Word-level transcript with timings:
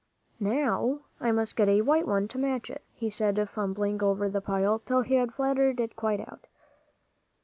"Now 0.39 1.01
I 1.19 1.31
must 1.31 1.55
get 1.55 1.69
a 1.69 1.81
white 1.81 2.07
one 2.07 2.27
to 2.29 2.39
match 2.39 2.71
it," 2.71 2.83
he 2.91 3.07
said, 3.07 3.47
fumbling 3.47 4.01
over 4.01 4.27
the 4.29 4.41
pile 4.41 4.79
till 4.79 5.01
he 5.01 5.13
had 5.13 5.31
flattened 5.31 5.79
it 5.79 5.95
quite 5.95 6.21
out. 6.21 6.47